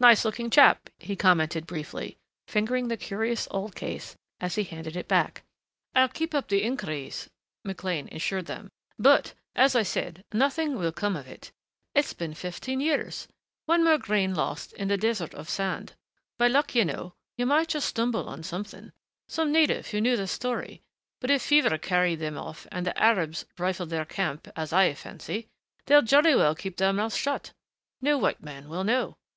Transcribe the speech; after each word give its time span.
"Nice 0.00 0.24
looking 0.24 0.50
chap," 0.50 0.90
he 0.98 1.14
commented 1.14 1.68
briefly, 1.68 2.16
fingering 2.48 2.88
the 2.88 2.96
curious 2.96 3.46
old 3.52 3.76
case 3.76 4.16
as 4.40 4.56
he 4.56 4.64
handed 4.64 4.96
it 4.96 5.06
back. 5.06 5.44
"I'll 5.94 6.08
keep 6.08 6.34
up 6.34 6.48
the 6.48 6.64
inquiries," 6.64 7.30
McLean 7.64 8.08
assured 8.10 8.46
them, 8.46 8.72
"but, 8.98 9.34
as 9.54 9.76
I 9.76 9.84
said, 9.84 10.24
nothing 10.34 10.76
will 10.76 10.90
come 10.90 11.14
of 11.14 11.28
it.... 11.28 11.52
It's 11.94 12.12
been 12.12 12.34
fifteen 12.34 12.80
years. 12.80 13.28
One 13.66 13.84
more 13.84 13.98
grain 13.98 14.34
lost 14.34 14.72
in 14.72 14.88
the 14.88 14.96
desert 14.96 15.32
of 15.32 15.48
sand.... 15.48 15.92
By 16.38 16.48
luck, 16.48 16.74
you 16.74 16.84
know, 16.84 17.14
you 17.36 17.46
might 17.46 17.68
just 17.68 17.86
stumble 17.88 18.28
on 18.28 18.42
something, 18.42 18.90
some 19.28 19.52
native 19.52 19.90
who 19.92 20.00
knew 20.00 20.16
the 20.16 20.26
story, 20.26 20.82
but 21.20 21.30
if 21.30 21.40
fever 21.40 21.78
carried 21.78 22.18
them 22.18 22.36
off 22.36 22.66
and 22.72 22.84
the 22.84 22.98
Arabs 23.00 23.46
rifled 23.56 23.90
their 23.90 24.06
camp, 24.06 24.48
as 24.56 24.72
I 24.72 24.92
fancy, 24.94 25.46
they'll 25.86 26.02
jolly 26.02 26.34
well 26.34 26.56
keep 26.56 26.78
their 26.78 26.92
mouths 26.92 27.16
shut. 27.16 27.52
No 28.00 28.18
white 28.18 28.42
man 28.42 28.68
will 28.68 28.82
know.... 28.82 29.18